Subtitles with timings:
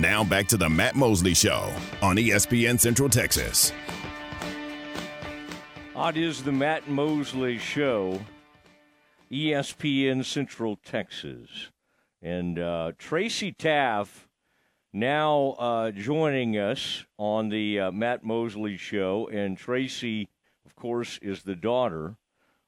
[0.00, 3.70] Now back to the Matt Mosley Show on ESPN Central Texas.
[5.94, 8.18] It is the Matt Mosley Show,
[9.30, 11.68] ESPN Central Texas.
[12.22, 14.26] And uh, Tracy Teaff
[14.94, 19.28] now uh, joining us on the uh, Matt Mosley Show.
[19.30, 20.30] And Tracy,
[20.64, 22.16] of course, is the daughter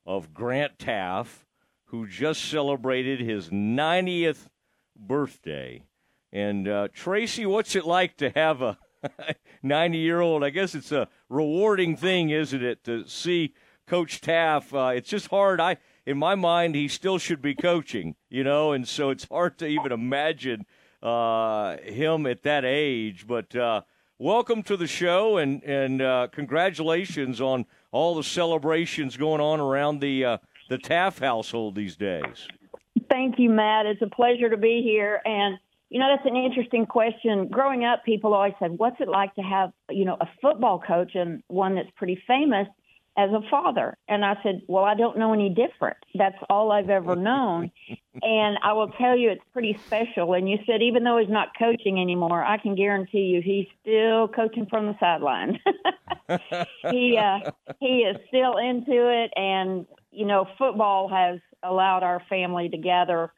[0.05, 1.47] of Grant Teaff,
[1.87, 4.49] who just celebrated his 90th
[4.95, 5.83] birthday.
[6.33, 8.79] And uh, Tracy, what's it like to have a
[9.63, 10.43] 90 year old?
[10.43, 13.55] I guess it's a rewarding thing, isn't it, to see
[13.87, 14.73] Coach Teaff?
[14.73, 15.61] Uh, it's just hard.
[15.61, 15.77] I,
[16.07, 19.67] in my mind, he still should be coaching, you know, and so it's hard to
[19.67, 20.65] even imagine
[21.03, 23.27] uh, him at that age.
[23.27, 23.83] But uh,
[24.19, 30.01] welcome to the show, and and uh, congratulations on all the celebrations going on around
[30.01, 30.39] the uh,
[30.71, 32.49] the Teaff household these days.
[33.11, 33.85] Thank you, Matt.
[33.85, 35.21] It's a pleasure to be here.
[35.27, 35.59] And,
[35.93, 37.49] you know, that's an interesting question.
[37.49, 41.15] Growing up, people always said, What's it like to have, you know, a football coach
[41.15, 42.67] and one that's pretty famous
[43.19, 43.99] as a father?
[44.09, 45.99] And I said, Well, I don't know any different.
[46.15, 47.73] That's all I've ever known.
[48.23, 50.33] and I will tell you, it's pretty special.
[50.33, 54.29] And you said, even though he's not coaching anymore, I can guarantee you he's still
[54.29, 55.59] coaching from the sidelines.
[56.91, 59.31] he, uh, he is still into it.
[59.37, 63.31] And, you know, football has allowed our family to gather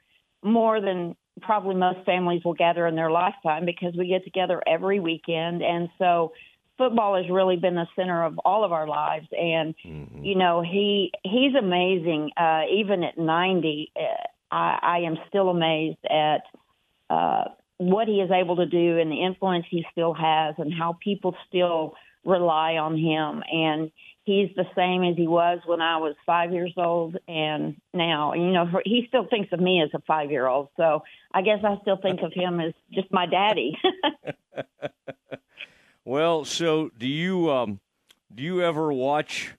[0.44, 5.00] more than probably most families will gather in their lifetime because we get together every
[5.00, 5.62] weekend.
[5.62, 6.32] And so
[6.78, 9.26] football has really been the center of all of our lives.
[9.32, 10.24] And, mm-hmm.
[10.24, 12.30] you know, he he's amazing.
[12.36, 14.00] Uh, even at 90, uh,
[14.50, 16.42] I, I am still amazed at
[17.10, 17.44] uh,
[17.78, 21.36] what he is able to do and the influence he still has and how people
[21.48, 23.42] still rely on him.
[23.50, 23.90] And
[24.24, 28.32] he's the same as he was when I was five years old and now.
[28.34, 30.68] You know, he still thinks of me as a five year old.
[30.76, 33.78] So I guess I still think of him as just my daddy.
[36.04, 37.80] well, so do you um,
[38.34, 39.52] do you ever watch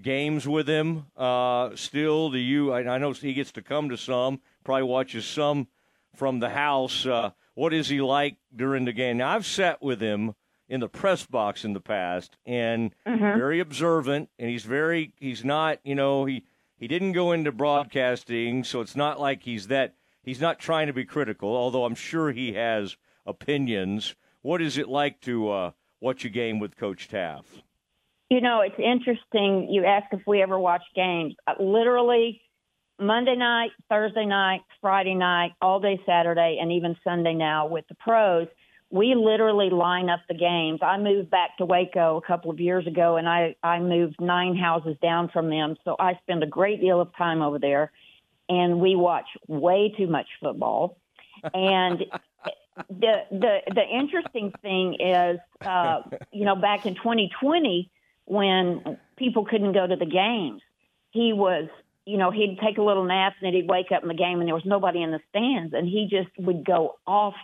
[0.00, 2.30] games with him uh, still?
[2.30, 2.72] Do you?
[2.72, 4.40] I, I know he gets to come to some.
[4.64, 5.68] Probably watches some
[6.14, 7.06] from the house.
[7.06, 9.18] Uh, what is he like during the game?
[9.18, 10.34] Now I've sat with him
[10.70, 13.38] in the press box in the past and mm-hmm.
[13.38, 16.44] very observant and he's very he's not you know he
[16.76, 20.92] he didn't go into broadcasting so it's not like he's that he's not trying to
[20.94, 24.14] be critical although i'm sure he has opinions.
[24.42, 25.70] What is it like to uh,
[26.00, 27.44] watch a game with coach Teaff?
[28.28, 31.34] You know it's interesting you ask if we ever watch games.
[31.46, 32.40] Uh, literally
[33.00, 37.94] monday night thursday night friday night all day saturday and even sunday now with the
[37.94, 38.46] pros
[38.90, 40.80] we literally line up the games.
[40.82, 44.56] I moved back to Waco a couple of years ago, and I I moved nine
[44.56, 47.92] houses down from them, so I spend a great deal of time over there,
[48.48, 50.98] and we watch way too much football.
[51.54, 52.00] And
[52.88, 56.02] the the the interesting thing is, uh,
[56.32, 57.90] you know, back in 2020
[58.24, 60.62] when people couldn't go to the games,
[61.10, 61.68] he was.
[62.06, 64.40] You know, he'd take a little nap and then he'd wake up in the game
[64.40, 67.34] and there was nobody in the stands and he just would go off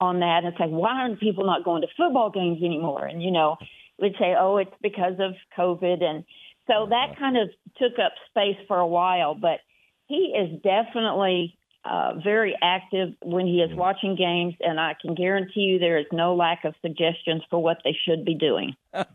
[0.00, 3.06] on that and say, why aren't people not going to football games anymore?
[3.06, 3.56] And, you know,
[4.00, 6.02] we'd say, oh, it's because of COVID.
[6.02, 6.24] And
[6.66, 9.34] so that kind of took up space for a while.
[9.34, 9.60] But
[10.06, 14.54] he is definitely uh, very active when he is watching games.
[14.60, 18.24] And I can guarantee you there is no lack of suggestions for what they should
[18.24, 18.76] be doing.
[18.92, 19.08] but,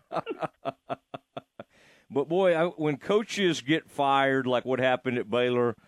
[2.09, 5.75] boy, I, when coaches get fired, like what happened at Baylor–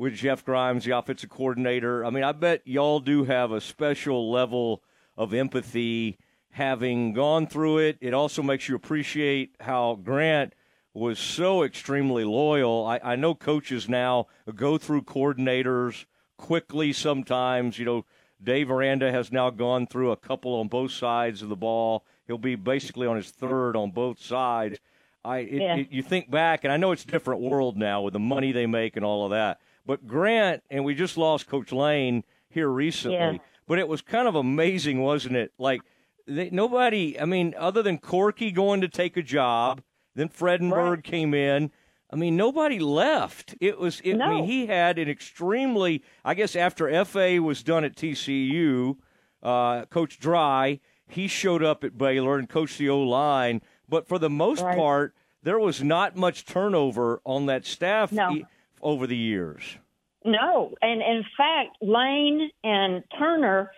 [0.00, 2.06] with Jeff Grimes, the offensive coordinator.
[2.06, 4.82] I mean, I bet y'all do have a special level
[5.14, 6.16] of empathy
[6.52, 7.98] having gone through it.
[8.00, 10.54] It also makes you appreciate how Grant
[10.94, 12.86] was so extremely loyal.
[12.86, 16.06] I, I know coaches now go through coordinators
[16.38, 17.78] quickly sometimes.
[17.78, 18.04] You know,
[18.42, 22.06] Dave Aranda has now gone through a couple on both sides of the ball.
[22.26, 24.78] He'll be basically on his third on both sides.
[25.22, 25.76] I it, yeah.
[25.76, 28.50] it, you think back, and I know it's a different world now with the money
[28.52, 29.60] they make and all of that.
[29.90, 33.16] But Grant, and we just lost Coach Lane here recently.
[33.16, 33.38] Yeah.
[33.66, 35.52] But it was kind of amazing, wasn't it?
[35.58, 35.80] Like
[36.28, 39.82] they, nobody, I mean, other than Corky going to take a job,
[40.14, 41.02] then Fredenburg right.
[41.02, 41.72] came in.
[42.08, 43.56] I mean, nobody left.
[43.60, 44.00] It was.
[44.04, 44.26] It, no.
[44.26, 46.04] I mean, he had an extremely.
[46.24, 48.96] I guess after FA was done at TCU,
[49.42, 50.78] uh, Coach Dry,
[51.08, 53.60] he showed up at Baylor and coached the O line.
[53.88, 54.78] But for the most right.
[54.78, 58.12] part, there was not much turnover on that staff.
[58.12, 58.30] No.
[58.30, 58.46] He,
[58.80, 59.78] over the years.
[60.24, 63.70] No, and in fact, Lane and Turner,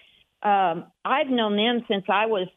[0.43, 2.49] um, I've known them since I was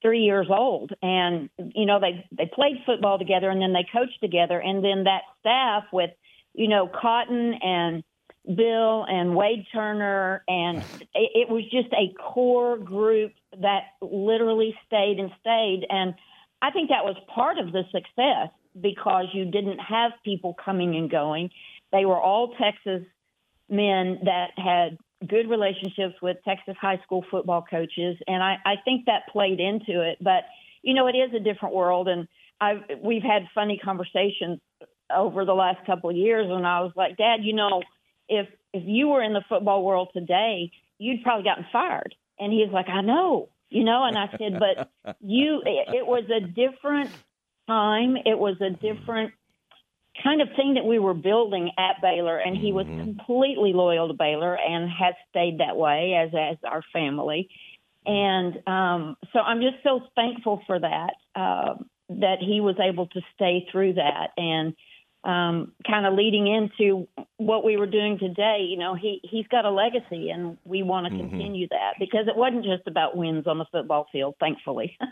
[0.00, 4.20] three years old, and you know they they played football together, and then they coached
[4.22, 6.10] together, and then that staff with
[6.54, 8.02] you know Cotton and
[8.46, 10.78] Bill and Wade Turner, and
[11.14, 15.86] it, it was just a core group that literally stayed and stayed.
[15.90, 16.14] And
[16.62, 18.50] I think that was part of the success
[18.80, 21.50] because you didn't have people coming and going.
[21.92, 23.02] They were all Texas
[23.68, 24.98] men that had
[25.28, 30.02] good relationships with Texas high school football coaches, and I, I think that played into
[30.02, 30.18] it.
[30.20, 30.44] But
[30.82, 32.26] you know, it is a different world, and
[32.60, 34.60] I've we've had funny conversations
[35.14, 37.82] over the last couple of years, and I was like, Dad, you know,
[38.28, 42.14] if if you were in the football world today, you'd probably gotten fired.
[42.38, 44.04] And he's like, I know, you know.
[44.04, 44.90] And I said, but
[45.20, 47.10] you, it, it was a different
[47.70, 48.16] time.
[48.16, 49.32] It was a different
[50.22, 53.00] kind of thing that we were building at Baylor, and he was mm-hmm.
[53.00, 57.48] completely loyal to Baylor and has stayed that way as as our family.
[58.06, 61.74] And um, so I'm just so thankful for that uh,
[62.08, 64.74] that he was able to stay through that and
[65.22, 67.06] um, kind of leading into
[67.36, 68.66] what we were doing today.
[68.68, 71.28] You know, he he's got a legacy, and we want to mm-hmm.
[71.28, 74.34] continue that because it wasn't just about wins on the football field.
[74.40, 74.98] Thankfully.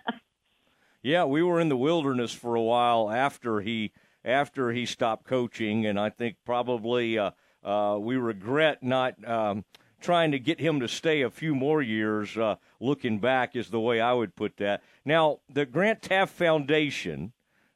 [1.03, 3.93] yeah, we were in the wilderness for a while after he
[4.25, 7.31] after he stopped coaching, and I think probably uh,
[7.65, 9.15] uh, we regret not.
[9.27, 9.65] Um,
[10.00, 13.81] trying to get him to stay a few more years, uh, looking back, is the
[13.81, 14.81] way I would put that.
[15.05, 17.33] Now, the Grant Teaff Foundation,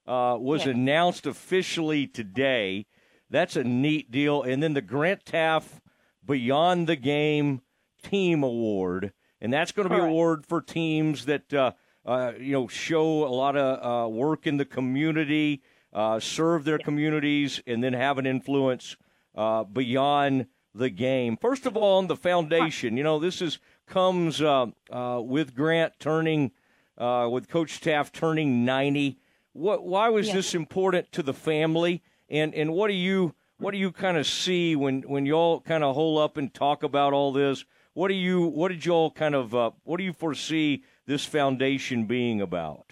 [0.07, 0.73] uh, was yeah.
[0.73, 2.87] announced officially today.
[3.31, 4.43] That's a neat deal.
[4.43, 5.81] And then the Grant Teaff
[6.25, 7.63] Beyond the Game
[8.03, 12.53] Team Award, and that's going to be an award for teams that uh, uh, you
[12.53, 15.63] know show a lot of uh, work in the community,
[15.93, 18.97] uh, serve their communities, and then have an influence
[19.35, 21.37] uh, beyond the game.
[21.37, 26.53] First of all, on the foundation, you know this is comes with Grant turning,
[26.99, 29.19] with Coach Teaff turning ninety.
[29.53, 29.85] What?
[29.85, 30.35] Why was yeah.
[30.35, 32.03] this important to the family?
[32.29, 35.85] And and what do you what do you kind of see when when y'all kind
[35.85, 37.65] of hold up and talk about all this?
[37.95, 42.07] What do you what did y'all kind of uh, what do you foresee this foundation
[42.07, 42.87] being about?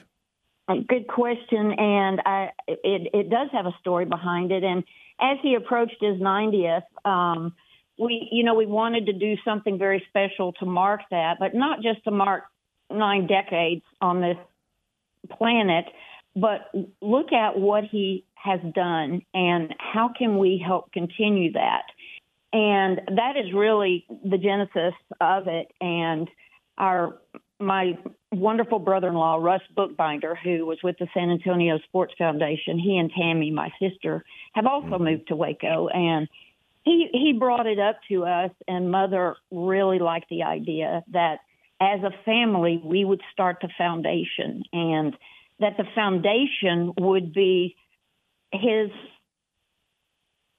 [0.69, 4.63] Good question, and I, it it does have a story behind it.
[4.63, 4.85] And
[5.19, 7.55] as he approached his 90th, um,
[7.99, 11.83] we you know we wanted to do something very special to mark that, but not
[11.83, 12.45] just to mark
[12.91, 14.37] nine decades on this
[15.37, 15.87] planet,
[16.37, 16.71] but
[17.01, 21.85] look at what he has done and how can we help continue that.
[22.53, 25.73] And that is really the genesis of it.
[25.81, 26.29] And
[26.79, 27.19] our
[27.61, 27.99] my
[28.33, 33.51] wonderful brother-in-law Russ Bookbinder, who was with the San Antonio Sports Foundation, he and Tammy,
[33.51, 34.25] my sister,
[34.55, 35.05] have also mm-hmm.
[35.05, 36.29] moved to Waco, and
[36.83, 38.51] he he brought it up to us.
[38.67, 41.41] And Mother really liked the idea that
[41.81, 45.17] as a family we would start the foundation and
[45.61, 47.77] that the foundation would be
[48.53, 48.91] his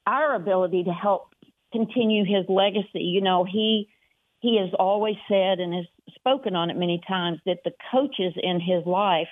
[0.06, 1.34] our ability to help
[1.72, 3.02] continue his legacy.
[3.02, 3.90] You know, he
[4.40, 8.60] he has always said and has spoken on it many times that the coaches in
[8.60, 9.28] his life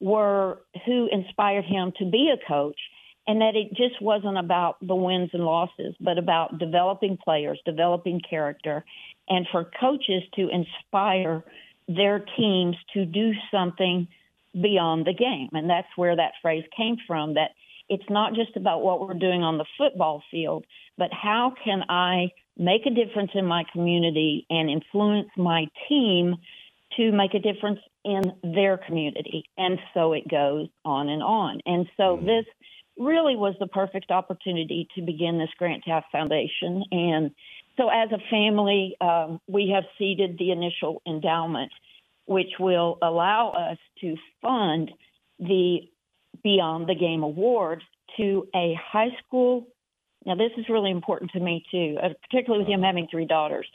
[0.00, 2.78] were who inspired him to be a coach
[3.26, 8.20] and that it just wasn't about the wins and losses but about developing players, developing
[8.28, 8.84] character
[9.28, 11.44] and for coaches to inspire
[11.86, 14.08] their teams to do something
[14.54, 15.48] beyond the game.
[15.52, 17.50] And that's where that phrase came from that
[17.88, 20.64] it's not just about what we're doing on the football field,
[20.96, 22.30] but how can I
[22.60, 26.36] make a difference in my community and influence my team
[26.96, 29.44] to make a difference in their community?
[29.56, 31.60] And so it goes on and on.
[31.66, 32.26] And so mm-hmm.
[32.26, 32.44] this
[32.98, 36.84] really was the perfect opportunity to begin this Grant Teaff Foundation.
[36.92, 37.30] And
[37.76, 41.72] so as a family, um, we have seeded the initial endowment
[42.30, 44.88] which will allow us to fund
[45.40, 45.78] the
[46.44, 47.82] Beyond the Game Award
[48.18, 49.66] to a high school.
[50.26, 53.66] Now, this is really important to me too, uh, particularly with him having three daughters.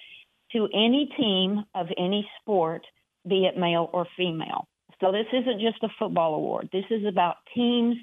[0.52, 2.86] To any team of any sport,
[3.28, 4.68] be it male or female.
[5.02, 6.70] So this isn't just a football award.
[6.72, 7.98] This is about teams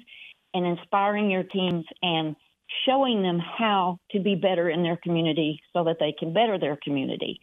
[0.53, 2.35] and inspiring your teams and
[2.85, 6.77] showing them how to be better in their community so that they can better their
[6.83, 7.39] community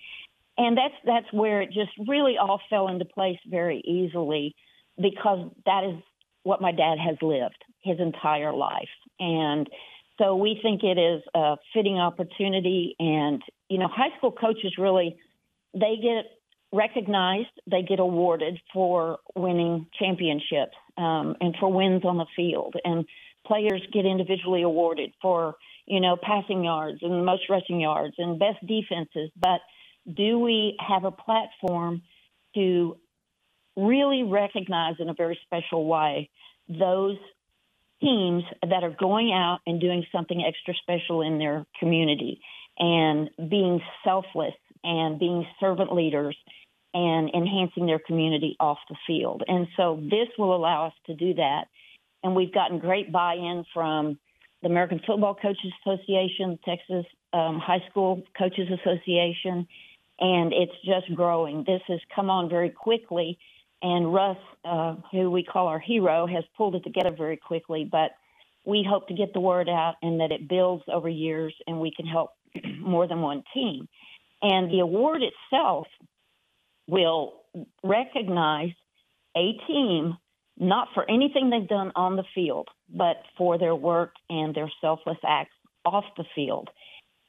[0.60, 4.54] and that's that's where it just really all fell into place very easily
[5.00, 6.02] because that is
[6.42, 8.88] what my dad has lived his entire life
[9.18, 9.68] and
[10.20, 12.94] so we think it is a fitting opportunity.
[12.98, 15.16] And you know high school coaches really
[15.74, 16.26] they get
[16.72, 22.74] recognized they get awarded for winning championships um, and for wins on the field.
[22.84, 23.06] And
[23.46, 28.58] players get individually awarded for you know passing yards and most rushing yards and best
[28.66, 29.30] defenses.
[29.40, 29.60] But
[30.12, 32.02] do we have a platform
[32.54, 32.96] to
[33.76, 36.28] really recognize in a very special way
[36.68, 37.16] those
[38.00, 42.40] teams that are going out and doing something extra special in their community?
[42.80, 46.36] and being selfless and being servant leaders
[46.92, 49.44] and enhancing their community off the field.
[49.46, 51.66] And so this will allow us to do that.
[52.24, 54.18] And we've gotten great buy in from
[54.62, 59.68] the American Football Coaches Association, Texas um, High School Coaches Association,
[60.18, 61.64] and it's just growing.
[61.66, 63.38] This has come on very quickly,
[63.82, 67.88] and Russ, uh, who we call our hero, has pulled it together very quickly.
[67.90, 68.12] But
[68.64, 71.92] we hope to get the word out and that it builds over years, and we
[71.94, 72.30] can help
[72.78, 73.88] more than one team.
[74.42, 75.86] And the award itself
[76.86, 77.42] will
[77.82, 78.70] recognize
[79.36, 80.16] a team
[80.58, 85.16] not for anything they've done on the field, but for their work and their selfless
[85.26, 86.68] acts off the field.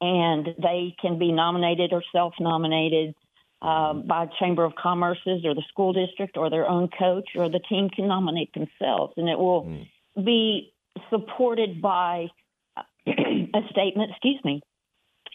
[0.01, 3.15] And they can be nominated or self nominated
[3.61, 7.59] um, by Chamber of Commerce's or the school district or their own coach, or the
[7.59, 9.13] team can nominate themselves.
[9.17, 10.25] And it will mm.
[10.25, 10.73] be
[11.09, 12.27] supported by
[13.07, 14.61] a statement, excuse me,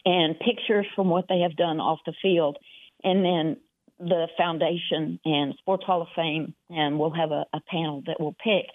[0.05, 2.57] and pictures from what they have done off the field.
[3.03, 3.57] And then
[3.99, 8.35] the foundation and Sports Hall of Fame, and we'll have a, a panel that will
[8.43, 8.65] pick.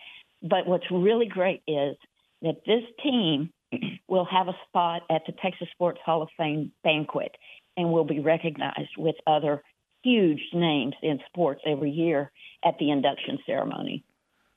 [0.42, 1.96] But what's really great is
[2.40, 3.52] that this team
[4.08, 7.32] will have a spot at the Texas Sports Hall of Fame banquet
[7.76, 9.62] and will be recognized with other
[10.02, 12.30] huge names in sports every year
[12.64, 14.04] at the induction ceremony.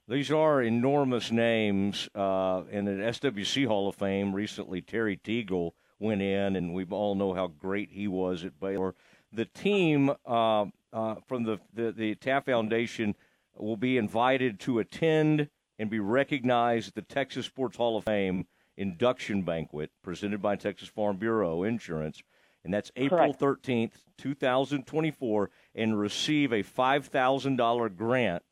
[0.08, 2.10] These are enormous names.
[2.14, 7.16] Uh, in the SWC Hall of Fame, recently Terry Teagle went in, and we all
[7.16, 8.94] know how great he was at Baylor
[9.36, 13.16] the team uh, uh, from the, the, the Teaff Foundation
[13.58, 18.48] will be invited to attend and be recognized at the Texas Sports Hall of Fame
[18.78, 22.22] induction banquet presented by Texas Farm Bureau Insurance.
[22.66, 23.64] And that's April Correct.
[23.64, 28.44] 13th, 2024, and receive a $5,000 grant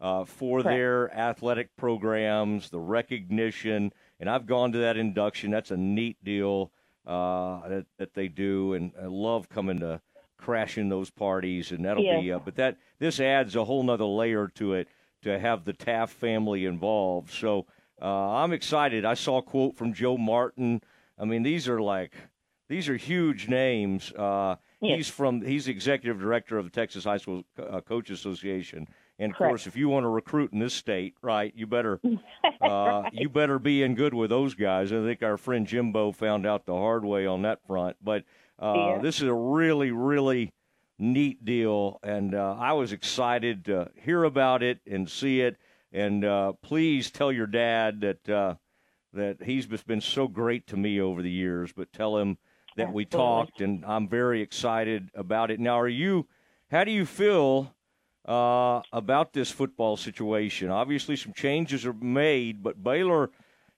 [0.00, 0.74] uh, for Correct.
[0.74, 3.92] their athletic programs, the recognition.
[4.18, 5.50] And I've gone to that induction.
[5.50, 6.72] That's a neat deal
[7.06, 10.00] uh, that, that they do, and I love coming to
[10.38, 12.20] crashing those parties, and that'll yeah.
[12.20, 12.32] be.
[12.32, 14.88] Uh, but that this adds a whole nother layer to it
[15.22, 17.30] to have the Teaff family involved.
[17.30, 17.66] So
[18.00, 19.04] uh, I'm excited.
[19.04, 20.82] I saw a quote from Joe Martin.
[21.18, 22.14] I mean, these are like
[22.72, 24.12] these are huge names.
[24.12, 24.96] Uh, yes.
[24.96, 28.88] He's from he's executive director of the Texas High School uh, Coach Association.
[29.18, 29.50] And of Correct.
[29.50, 32.00] course, if you want to recruit in this state, right, you better
[32.62, 34.90] uh, you better be in good with those guys.
[34.90, 37.96] I think our friend Jimbo found out the hard way on that front.
[38.02, 38.24] But
[38.58, 38.98] uh, yeah.
[39.02, 40.52] This is a really, really
[40.98, 45.58] neat deal, and uh, I was excited to hear about it and see it.
[45.92, 48.54] And uh, please tell your dad that uh,
[49.12, 51.72] that he's been so great to me over the years.
[51.72, 52.38] But tell him
[52.76, 52.94] that Absolutely.
[52.94, 55.60] we talked, and I'm very excited about it.
[55.60, 56.26] Now, are you?
[56.70, 57.74] How do you feel
[58.26, 60.70] uh, about this football situation?
[60.70, 63.30] Obviously, some changes are made, but Baylor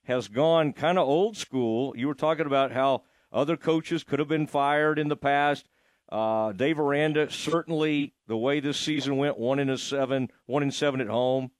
[0.03, 1.93] has gone kind of old school.
[1.97, 5.67] You were talking about how other coaches could have been fired in the past.
[6.07, 10.71] Uh, Dave Aranda certainly the way this season went, one in a seven, one in
[10.71, 11.51] seven at home.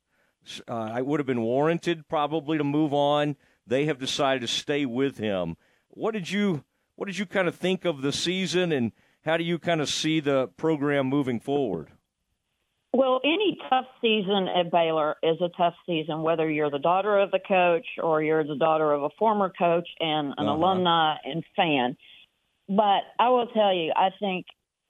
[0.69, 3.35] Uh, I would have been warranted probably to move on.
[3.65, 5.57] They have decided to stay with him.
[5.89, 6.63] What did you
[6.95, 8.91] What did you kind of think of the season, and
[9.23, 11.91] how do you kind of see the program moving forward?
[12.93, 17.29] Well, any tough season at Baylor is a tough season, whether you're the daughter of
[17.31, 20.51] the coach or you're the daughter of a former coach and an uh-huh.
[20.51, 21.97] alumni and fan.
[22.69, 24.45] But I will tell you, I think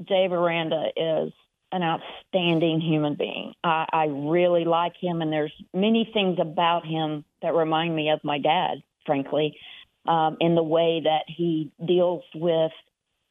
[0.08, 1.34] Dave Aranda is
[1.72, 3.54] an outstanding human being.
[3.64, 8.20] I, I really like him, and there's many things about him that remind me of
[8.24, 9.58] my dad, frankly,
[10.08, 12.72] um, in the way that he deals with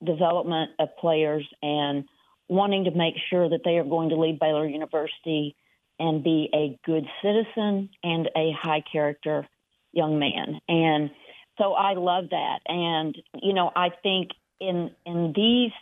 [0.04, 2.04] development of players and
[2.48, 5.56] wanting to make sure that they are going to leave Baylor University
[5.98, 9.46] and be a good citizen and a high character
[9.92, 10.60] young man.
[10.68, 11.10] And
[11.58, 12.60] so I love that.
[12.66, 15.72] And, you know, I think in in these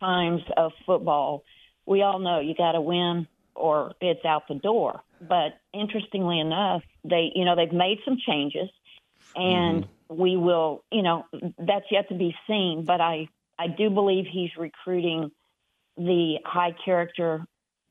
[0.00, 1.44] times of football,
[1.86, 5.02] we all know you got to win or it's out the door.
[5.20, 8.68] But interestingly enough, they, you know, they've made some changes
[9.34, 9.92] and mm-hmm.
[10.08, 11.24] We will, you know,
[11.58, 15.30] that's yet to be seen, but I I do believe he's recruiting
[15.96, 17.44] the high character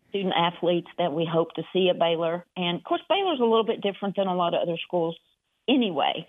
[0.09, 2.45] student athletes that we hope to see at Baylor.
[2.55, 5.17] And of course, Baylor's a little bit different than a lot of other schools
[5.67, 6.27] anyway.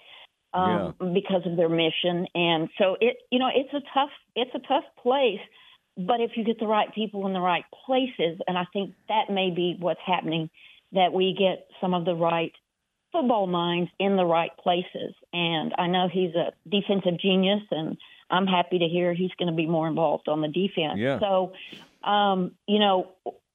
[0.55, 1.09] Um, yeah.
[1.13, 2.27] because of their mission.
[2.35, 5.41] And so it, you know, it's a tough, it's a tough place,
[5.99, 9.31] but if you get the right people in the right places, and I think that
[9.31, 10.49] may be what's happening,
[10.93, 12.53] that we get some of the right
[13.13, 15.15] football minds in the right places.
[15.33, 17.97] And I know he's a defensive genius and
[18.31, 20.99] I'm happy to hear he's going to be more involved on the defense.
[20.99, 21.19] Yeah.
[21.19, 21.53] So,
[22.09, 23.13] um, you know,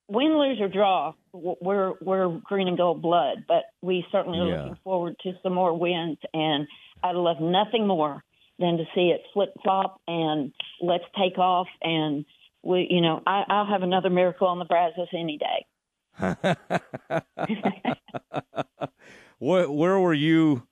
[0.08, 4.64] win, lose, or draw, we're we're green and gold blood, but we certainly are yeah.
[4.64, 6.18] looking forward to some more wins.
[6.34, 6.68] And
[7.04, 8.24] I'd love nothing more
[8.60, 12.26] than to see it flip flop and let's take off and
[12.64, 15.66] we, you know, I, I'll have another miracle on the Brazos any day.
[19.44, 20.64] where, where were you?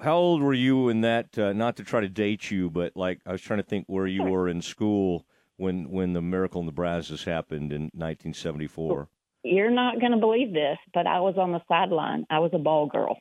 [0.00, 1.36] How old were you in that?
[1.38, 4.06] Uh, not to try to date you, but like I was trying to think where
[4.06, 9.08] you were in school when when the miracle in the Brazos happened in 1974.
[9.44, 12.26] You're not going to believe this, but I was on the sideline.
[12.30, 13.18] I was a ball girl,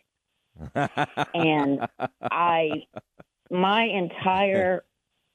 [1.34, 1.88] and
[2.22, 2.70] I
[3.52, 4.84] my entire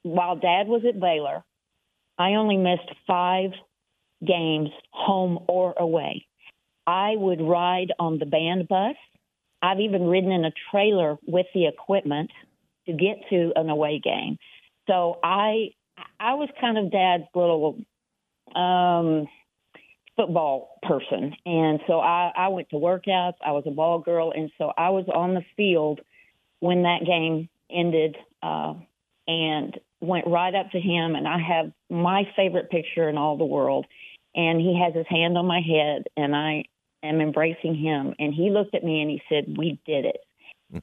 [0.02, 1.44] while Dad was at Baylor,
[2.18, 3.50] I only missed five
[4.26, 6.26] games, home or away.
[6.86, 8.96] I would ride on the band bus.
[9.62, 12.30] I've even ridden in a trailer with the equipment
[12.86, 14.38] to get to an away game.
[14.88, 15.70] So I
[16.18, 17.78] I was kind of dad's little
[18.54, 19.28] um
[20.16, 21.34] football person.
[21.46, 24.32] And so I, I went to workouts, I was a ball girl.
[24.34, 26.00] And so I was on the field
[26.60, 28.74] when that game ended uh
[29.28, 31.14] and went right up to him.
[31.14, 33.86] And I have my favorite picture in all the world.
[34.34, 36.04] And he has his hand on my head.
[36.16, 36.64] And I
[37.02, 40.18] am embracing him and he looked at me and he said we did it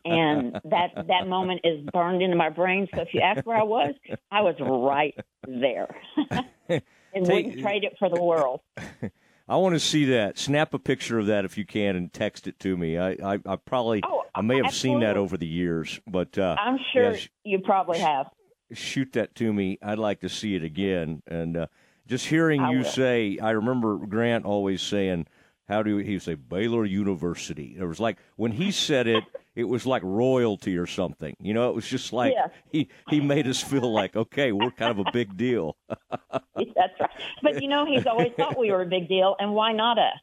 [0.05, 3.63] and that that moment is burned into my brain so if you ask where I
[3.63, 3.93] was
[4.31, 5.15] I was right
[5.47, 5.95] there
[6.69, 6.81] and
[7.25, 8.61] Take, wouldn't trade it for the world
[9.49, 10.37] I want to see that.
[10.37, 12.99] Snap a picture of that if you can and text it to me.
[12.99, 15.01] I, I, I probably oh, I may have absolutely.
[15.01, 18.27] seen that over the years, but uh, I'm sure you probably have.
[18.71, 19.79] Shoot that to me.
[19.81, 21.23] I'd like to see it again.
[21.25, 21.67] And uh,
[22.05, 22.85] just hearing I you will.
[22.85, 25.25] say, I remember Grant always saying,
[25.69, 29.23] "How do he say Baylor University?" It was like when he said it,
[29.55, 31.35] it was like royalty or something.
[31.39, 32.47] You know, it was just like yeah.
[32.71, 35.77] he he made us feel like, okay, we're kind of a big deal.
[35.89, 37.09] That's right.
[37.41, 40.19] But you know, he's always thought we were a big deal, and why not us?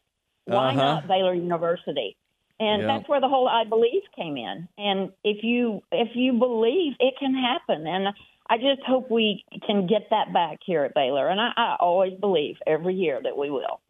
[0.46, 0.76] Why uh-huh.
[0.76, 2.16] not Baylor University?
[2.58, 2.88] And yeah.
[2.88, 4.68] that's where the whole I believe came in.
[4.78, 7.86] And if you if you believe, it can happen.
[7.86, 8.08] And
[8.48, 12.14] I just hope we can get that back here at Baylor, and I, I always
[12.18, 13.80] believe every year that we will.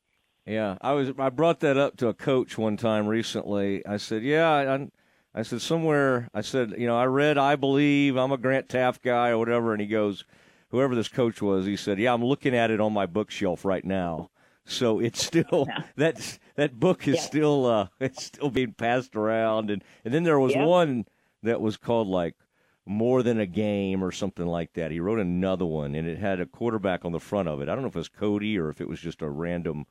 [0.47, 1.11] Yeah, I was.
[1.19, 3.85] I brought that up to a coach one time recently.
[3.85, 4.89] I said, "Yeah, I,
[5.35, 6.31] I said somewhere.
[6.33, 9.73] I said, you know, I read I believe I'm a Grant Teaff guy or whatever."
[9.73, 10.25] And he goes,
[10.69, 13.85] "Whoever this coach was," he said, "Yeah, I'm looking at it on my bookshelf right
[13.85, 14.31] now."
[14.65, 15.83] So it's still yeah.
[15.97, 17.23] that that book is yeah.
[17.23, 20.65] still uh, it's still being passed around, and and then there was yeah.
[20.65, 21.07] one
[21.43, 22.37] that was called like
[22.85, 24.93] more than a game or something like that.
[24.93, 27.69] He wrote another one, and it had a quarterback on the front of it.
[27.69, 29.87] I don't know if it was Cody or if it was just a random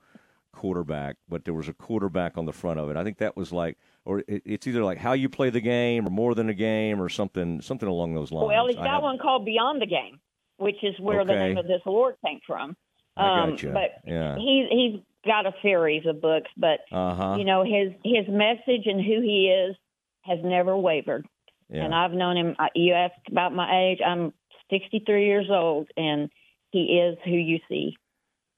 [0.55, 2.97] quarterback, but there was a quarterback on the front of it.
[2.97, 6.07] I think that was like, or it, it's either like how you play the game
[6.07, 8.47] or more than a game or something, something along those lines.
[8.47, 10.19] Well, he's got one called Beyond the Game,
[10.57, 11.33] which is where okay.
[11.33, 12.75] the name of this award came from.
[13.17, 13.71] Um, gotcha.
[13.71, 14.35] But yeah.
[14.37, 17.35] he's he's got a series of books, but uh-huh.
[17.37, 19.75] you know his his message and who he is
[20.21, 21.27] has never wavered.
[21.69, 21.85] Yeah.
[21.85, 22.55] And I've known him.
[22.75, 23.99] You asked about my age.
[24.05, 24.33] I'm
[24.69, 26.29] 63 years old, and
[26.71, 27.95] he is who you see,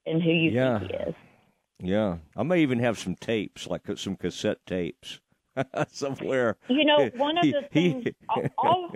[0.06, 0.78] and who you yeah.
[0.78, 1.14] think he is.
[1.80, 5.20] Yeah, I may even have some tapes, like some cassette tapes,
[5.90, 6.56] somewhere.
[6.68, 8.06] You know, one of the things,
[8.58, 8.92] all,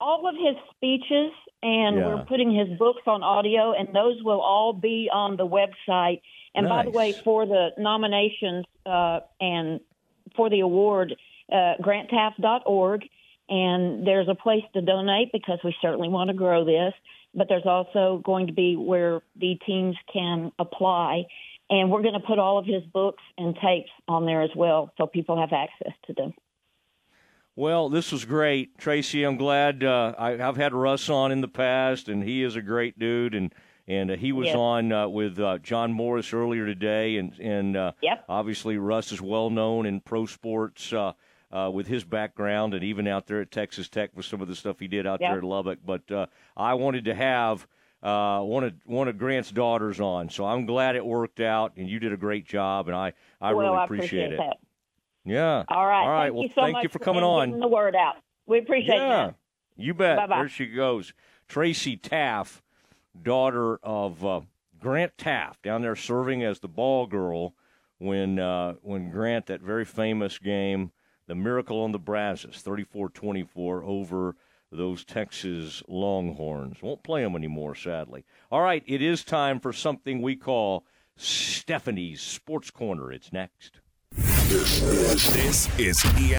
[0.00, 2.06] all of his speeches, and yeah.
[2.08, 6.20] we're putting his books on audio, and those will all be on the website.
[6.54, 6.84] And nice.
[6.84, 9.80] by the way, for the nominations uh, and
[10.34, 11.14] for the award,
[11.52, 13.02] uh, grantteaff.org
[13.48, 16.92] and there's a place to donate because we certainly want to grow this,
[17.34, 21.24] but there's also going to be where the teams can apply.
[21.70, 24.90] And we're going to put all of his books and tapes on there as well
[24.96, 26.34] so people have access to them.
[27.56, 29.24] Well, this was great, Tracy.
[29.24, 32.62] I'm glad uh, I, have had Russ on in the past, and he is a
[32.62, 33.34] great dude.
[33.34, 33.52] And
[33.88, 34.56] and uh, he was yes.
[34.56, 38.24] on uh, with uh, John Morris earlier today, and and uh, yep.
[38.28, 41.14] obviously Russ is well known in pro sports uh,
[41.50, 44.54] uh, with his background and even out there at Texas Tech with some of the
[44.54, 45.30] stuff he did out yeah.
[45.30, 45.78] there at Lubbock.
[45.84, 46.26] But uh,
[46.56, 47.66] I wanted to have
[48.02, 51.88] uh, one of one of Grant's daughters on, so I'm glad it worked out, and
[51.88, 54.36] you did a great job, and I I well, really appreciate, appreciate it.
[54.38, 54.56] That.
[55.24, 55.64] Yeah.
[55.68, 56.02] All right.
[56.02, 56.24] All right.
[56.24, 57.58] Thank well, you so thank you for coming on.
[57.58, 58.16] the word out.
[58.46, 59.26] We appreciate yeah.
[59.26, 59.34] that.
[59.76, 60.16] You bet.
[60.16, 60.38] Bye-bye.
[60.38, 61.12] There she goes,
[61.48, 62.62] Tracy Teaff,
[63.20, 64.40] daughter of uh,
[64.80, 67.54] Grant Teaff, down there serving as the ball girl
[67.98, 70.92] when uh, when Grant that very famous game
[71.28, 74.34] the Miracle on the Brazos, 34-24 over
[74.70, 76.82] those Texas Longhorns.
[76.82, 78.24] Won't play them anymore, sadly.
[78.50, 80.84] All right, it is time for something we call
[81.16, 83.12] Stephanie's Sports Corner.
[83.12, 83.80] It's next.
[84.12, 86.02] This is, this is